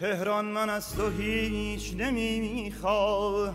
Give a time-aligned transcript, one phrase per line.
[0.00, 3.52] تهران من از تو هیچ نمی‌خواهم.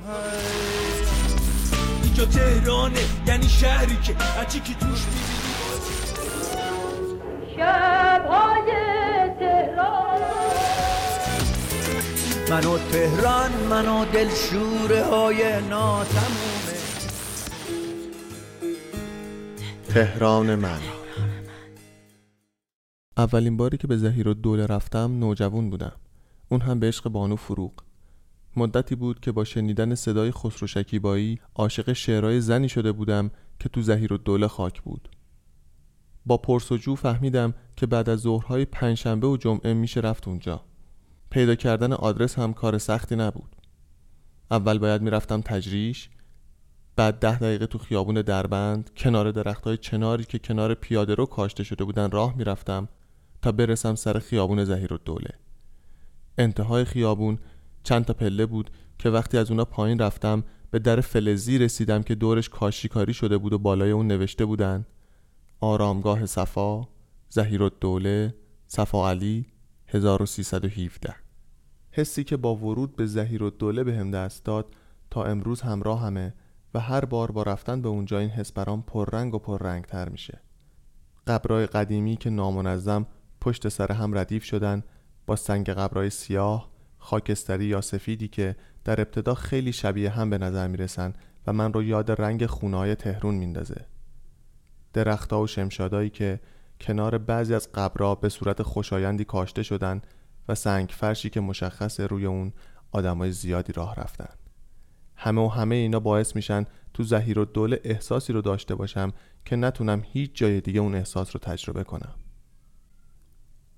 [2.04, 5.00] اینجا تهرانه یعنی شهری که هرچی که توش
[7.58, 8.72] شبهای
[9.40, 10.22] تهران.
[12.50, 16.74] منو تهران منو دلشوره های ناتمومه.
[19.90, 20.80] تهران من.
[23.18, 26.03] اولین باری که به زهیر و دوله رفتم نوجوان بودم.
[26.54, 27.72] اون هم به عشق بانو فروغ.
[28.56, 33.82] مدتی بود که با شنیدن صدای خسرو شکیبایی عاشق شعرهای زنی شده بودم که تو
[33.82, 35.10] زهیر و دوله خاک بود.
[36.26, 40.64] با پرسجو فهمیدم که بعد از ظهرهای پنجشنبه و جمعه میشه رفت اونجا.
[41.30, 43.56] پیدا کردن آدرس هم کار سختی نبود.
[44.52, 46.10] اول باید می‌رفتم تجریش
[46.96, 51.84] بعد ده دقیقه تو خیابون دربند کنار درختهای چناری که کنار پیاده رو کاشته شده
[51.84, 52.90] بودن راه می‌رفتم
[53.42, 55.43] تا برسم سر خیابون زهیر و دوله.
[56.38, 57.38] انتهای خیابون
[57.84, 62.16] چند تا پله بود که وقتی از اونا پایین رفتم به در فلزی رسیدم که
[62.16, 64.86] دورش کاشیکاری شده بود و بالای اون نوشته بودن.
[65.60, 66.88] آرامگاه صفا
[67.30, 68.36] زهیر و دوله
[68.68, 69.46] صفا علی
[69.88, 71.16] 1317
[71.92, 74.76] حسی که با ورود به زهیر و دوله به هم دست داد
[75.10, 76.34] تا امروز همراه همه
[76.74, 80.42] و هر بار با رفتن به اونجا این حس برام پررنگ و پررنگ تر میشه.
[81.28, 83.06] قبرای قدیمی که نامنظم
[83.42, 84.84] پشت سر هم ردیف شدن
[85.26, 90.68] با سنگ قبرای سیاه خاکستری یا سفیدی که در ابتدا خیلی شبیه هم به نظر
[90.68, 91.14] می‌رسن
[91.48, 93.86] و من رو یاد رنگ خونهای تهرون میندازه.
[94.94, 96.40] درختها و شمشادایی که
[96.82, 100.02] کنار بعضی از قبرها به صورت خوشایندی کاشته شدن
[100.48, 102.54] و سنگ فرشی که مشخص روی اون
[102.92, 104.30] آدمای زیادی راه رفتن.
[105.16, 109.14] همه و همه اینا باعث میشن تو زهیر و دوله احساسی رو داشته باشم
[109.46, 112.16] که نتونم هیچ جای دیگه اون احساس رو تجربه کنم.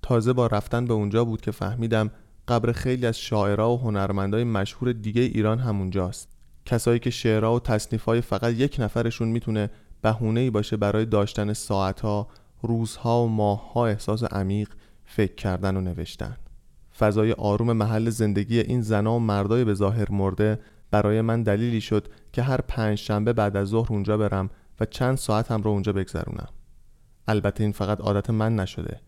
[0.06, 2.10] تازه با رفتن به اونجا بود که فهمیدم
[2.48, 6.28] قبر خیلی از شاعرها و هنرمندای مشهور دیگه ایران همونجاست.
[6.66, 9.70] کسایی که شعرها و تصنیفهای فقط یک نفرشون می‌تونه
[10.02, 12.28] بهونه ای باشه برای داشتن ساعتها،
[12.62, 14.68] روزها و ماهها احساس عمیق
[15.04, 16.36] فکر کردن و نوشتن.
[16.98, 20.58] فضای آروم محل زندگی این زنا و مردای به ظاهر مرده
[20.90, 24.50] برای من دلیلی شد که هر پنج شنبه بعد از ظهر اونجا برم
[24.80, 26.48] و چند ساعت هم رو اونجا بگذرونم.
[27.28, 29.00] البته این فقط عادت من نشده.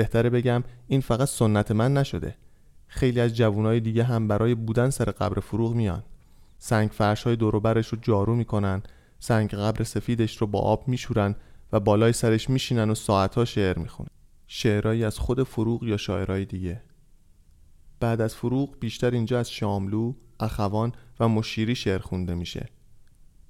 [0.00, 2.36] بهتره بگم این فقط سنت من نشده.
[2.86, 6.02] خیلی از جوانای دیگه هم برای بودن سر قبر فروغ میان.
[6.58, 8.82] سنگ فرش های دوروبرش رو جارو می‌کنن
[9.18, 11.34] سنگ قبر سفیدش رو با آب میشورن
[11.72, 14.10] و بالای سرش میشینن و ساعتها شعر می‌خونن.
[14.46, 16.82] شعرهایی از خود فروغ یا شاعرای دیگه.
[18.00, 22.68] بعد از فروغ بیشتر اینجا از شاملو، اخوان و مشیری شعر خونده میشه.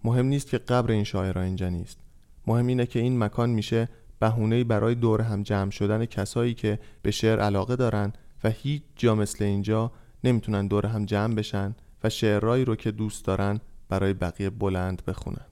[0.04, 1.98] مهم نیست که قبر این شاعرها اینجا نیست.
[2.46, 3.88] مهم اینه که این مکان میشه
[4.20, 8.12] بهونه برای دور هم جمع شدن کسایی که به شعر علاقه دارن
[8.44, 9.92] و هیچ جا مثل اینجا
[10.24, 15.46] نمی‌تونن دور هم جمع بشن و شعرهایی رو که دوست دارن برای بقیه بلند بخونن.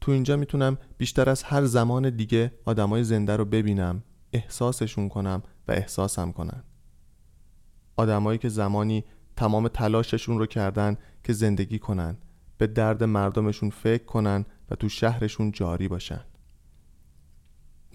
[0.00, 4.02] تو اینجا می‌تونم بیشتر از هر زمان دیگه آدمای زنده رو ببینم
[4.32, 6.62] احساسشون کنم و احساسم کنن.
[7.96, 9.04] آدمایی که زمانی
[9.36, 12.16] تمام تلاششون رو کردن که زندگی کنن
[12.58, 16.20] به درد مردمشون فکر کنن و تو شهرشون جاری باشن.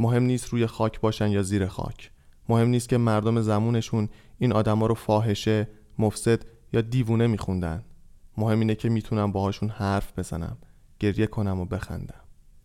[0.01, 2.11] مهم نیست روی خاک باشن یا زیر خاک.
[2.49, 5.67] مهم نیست که مردم زمونشون این آدما رو فاحشه
[5.99, 6.41] مفسد
[6.73, 7.83] یا دیوونه میخوندن.
[8.37, 10.57] مهم اینه که می‌تونم باهاشون حرف بزنم
[10.99, 12.21] گریه کنم و بخندم.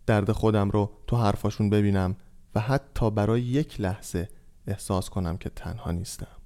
[0.07, 2.17] درد خودم رو تو حرفاشون ببینم
[2.55, 4.29] و حتی برای یک لحظه
[4.67, 6.37] احساس کنم که تنها نیستم.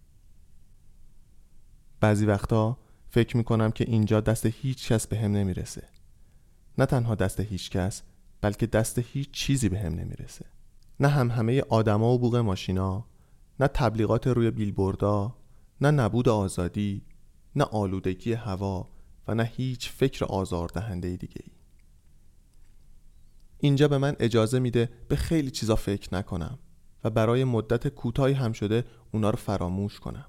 [2.00, 5.82] بعضی وقتا فکر می‌کنم که اینجا دست هیچ کس به هم نمی‌رسه.
[6.78, 8.02] نه تنها دست هیچ کس
[8.40, 10.46] بلکه دست هیچ چیزی به هم نمی‌رسه.
[11.00, 13.04] نه هم همه آدما و بوق ماشینا
[13.60, 15.36] نه تبلیغات روی بیلبوردا
[15.80, 17.02] نه نبود آزادی
[17.56, 18.88] نه آلودگی هوا
[19.28, 21.52] و نه هیچ فکر آزاردهنده دیگه ای.
[23.58, 26.58] اینجا به من اجازه میده به خیلی چیزا فکر نکنم
[27.04, 30.26] و برای مدت کوتاهی هم شده اونا رو فراموش کنم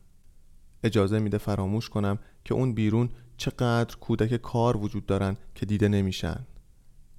[0.83, 6.47] اجازه میده فراموش کنم که اون بیرون چقدر کودک کار وجود دارن که دیده نمیشن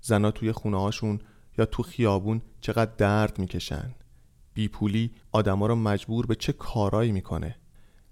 [0.00, 1.20] زنا توی خونه هاشون
[1.58, 3.94] یا تو خیابون چقدر درد می‌کشن؟
[4.54, 7.56] بیپولی آدما رو مجبور به چه کارایی می‌کنه؟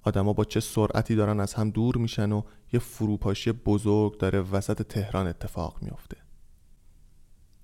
[0.03, 2.43] آدما با چه سرعتی دارن از هم دور میشن و
[2.73, 6.17] یه فروپاشی بزرگ داره وسط تهران اتفاق میافته.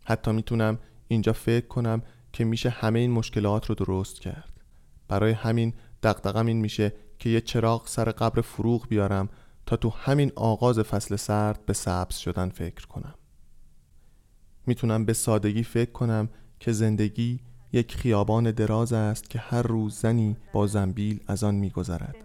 [0.05, 0.79] حتی می‌تونم
[1.09, 2.03] اینجا فکر کنم
[2.33, 4.53] که میشه همه این مشکلات رو درست کرد.
[5.09, 9.29] برای همین دقدقم این میشه که یه چراغ سر قبر فروغ بیارم
[9.67, 13.15] تا تو همین آغاز فصل سرد به سبز شدن فکر کنم.
[14.67, 16.29] می‌تونم به سادگی فکر کنم
[16.61, 17.41] که زندگی
[17.73, 22.17] یک خیابان دراز است که هر روز زنی با زنبیل از آن میگذرد.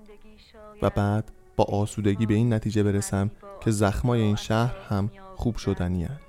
[0.82, 3.32] و بعد با آسودگی به این نتیجه برسم
[3.64, 6.26] که زخمای این شهر هم خوب شدنی هست.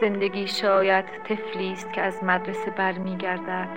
[0.00, 3.68] زندگی شاید طفلی است که از مدرسه برمیگردد.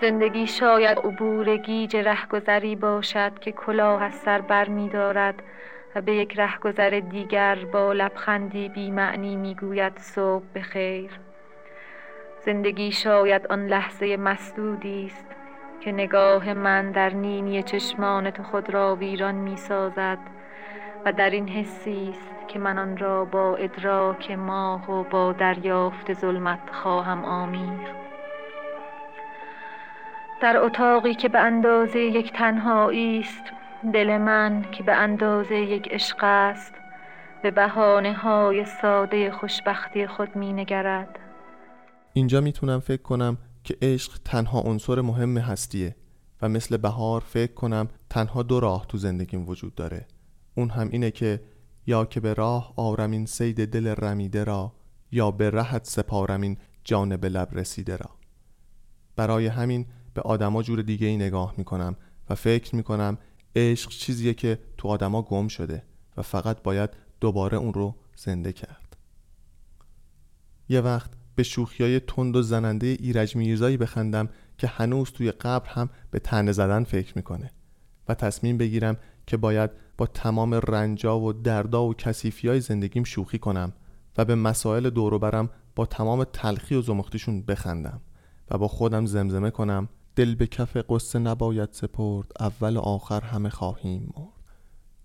[0.00, 5.42] زندگی شاید عبور گیج رهگذری باشد که کلاه از سر بر می دارد
[6.00, 11.10] به یک رهگذر دیگر با لبخندی بی معنی می گوید صبح بخیر.
[12.44, 15.26] زندگی شاید آن لحظه مسدودی است
[15.80, 20.18] که نگاه من در نینی چشمان تو خود را ویران می سازد
[21.04, 26.12] و در این حسی است که من آن را با ادراک ماه و با دریافت
[26.12, 27.94] ظلمت خواهم آمیخت
[30.40, 36.16] در اتاقی که به اندازه یک تنهایی است دل من که به اندازه یک عشق
[36.20, 36.72] است
[37.42, 41.18] به بهانه های ساده خوشبختی خود می نگرد
[42.12, 45.96] اینجا می‌تونم فکر کنم که عشق تنها عنصر مهم هستیه
[46.42, 50.06] و مثل بهار فکر کنم تنها دو راه تو زندگیم وجود داره.
[50.54, 51.40] اون هم اینه که
[51.86, 54.72] یا که به راه آرم این سید دل رمیده را
[55.12, 58.10] یا به رهت سپارم این جان به لب رسیده را.
[59.16, 61.96] برای همین به آدما جور دیگه ای نگاه می‌کنم
[62.30, 63.18] و فکر می‌کنم
[63.58, 65.82] عشق چیزیه که تو آدما گم شده
[66.16, 66.90] و فقط باید
[67.20, 68.96] دوباره اون رو زنده کرد.
[70.68, 74.28] یه وقت به شوخیای تند و زننده ایرج میرزایی بخندم
[74.58, 77.50] که هنوز توی قبر هم به تنه زدن فکر می‌کنه
[78.08, 78.96] و تصمیم بگیرم
[79.26, 83.72] که باید با تمام رنجا و دردا و کسیفی های زندگیم شوخی کنم
[84.16, 88.00] و به مسائل دورو برم با تمام تلخی و زمختیشون بخندم
[88.50, 89.88] و با خودم زمزمه کنم
[90.18, 94.28] دل به کف قصه نباید سپرد اول و آخر همه خواهیم مرد.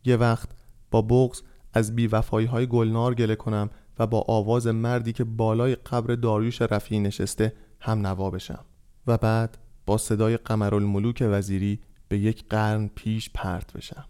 [0.05, 0.49] یه وقت
[0.91, 1.41] با بغز
[1.73, 3.69] از بیوفایی های گلنار گله کنم
[3.99, 8.65] و با آواز مردی که بالای قبر داریوش رفیعی نشسته هم نوا بشم.
[9.07, 14.05] و بعد با صدای قمرالملوک وزیری به یک قرن پیش پرت بشم.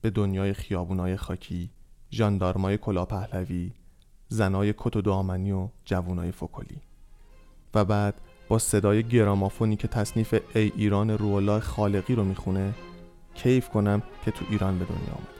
[0.00, 1.70] به دنیای خیابونای خاکی
[2.12, 3.72] ژاندارمای کلا پهلوی
[4.28, 6.80] زنای کت و دامنی و جوونای فکلی.
[7.74, 12.74] و بعد با صدای گرامافونی که تصنیف ای ایران رولا خالقی رو می‌خونه
[13.34, 15.38] کیف کنم که تو ایران به دنیا آمد.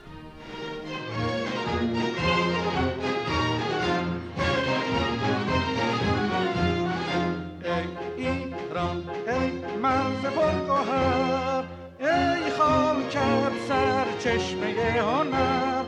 [14.19, 14.67] چشمه
[15.01, 15.85] هنر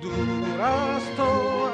[0.00, 1.22] دور از تو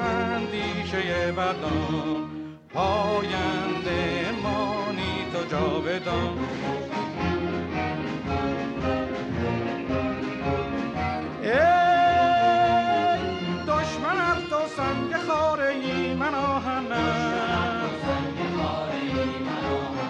[0.00, 2.30] اندیشه بدان
[2.74, 4.15] پاینده
[5.50, 6.38] جاودان.
[11.42, 11.50] ای
[13.62, 17.90] دشمن تو سنگ خاره ای من آهنم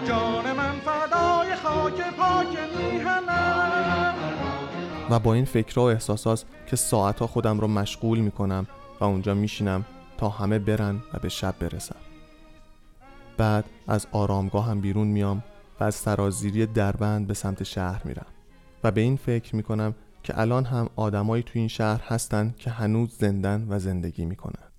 [0.08, 4.14] جان من فدای خاک پاک میهنم
[5.10, 8.66] و با این فکرها و احساسات که ساعتها خودم رو مشغول می‌کنم
[9.00, 9.84] و اونجا میشینم
[10.18, 11.96] تا همه برن و به شب برسم.
[13.36, 15.42] بعد از آرامگاه هم بیرون میام
[15.80, 18.26] و از سرازیری دربند به سمت شهر میرم
[18.84, 23.16] و به این فکر می‌کنم که الان هم آدمایی تو این شهر هستن که هنوز
[23.18, 24.70] زندن و زندگی می‌کنن.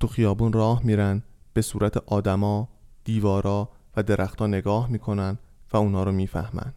[0.00, 1.22] تو خیابون راه میرن
[1.52, 2.68] به صورت آدما،
[3.04, 5.38] دیوارا و درختها نگاه می‌کنن
[5.72, 6.74] و اونا رو می‌فهمن.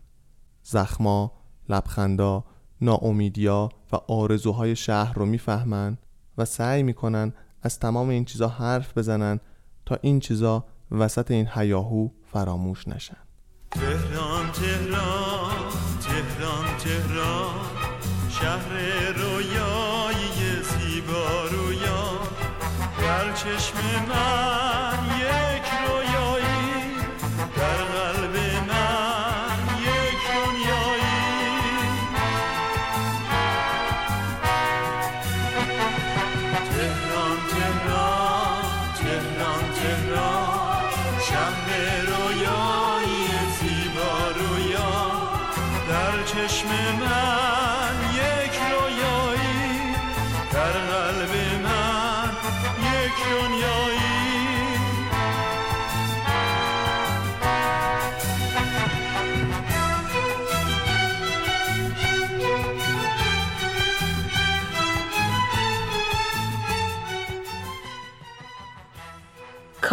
[0.64, 1.32] زخما،
[1.70, 2.44] لبخندا،
[2.82, 5.98] ناامیدیا و آرزوهای شهر رو می‌فهمن
[6.38, 9.40] و سعی می‌کنن از تمام این چیزا حرف بزنن
[9.86, 13.18] تا این چیزا وسط این هیاهو فراموش نشن.
[13.72, 15.52] تهران تهران
[16.02, 17.56] تهران تهران
[18.30, 18.72] شهر
[19.12, 22.20] رویایی زیبا رویا
[23.02, 23.78] در چشم
[24.10, 24.81] من